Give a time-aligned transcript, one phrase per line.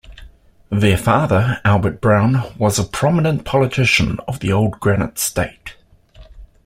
[0.71, 5.75] Their father, Albert Brown, was a prominent politician of the Old Granite State.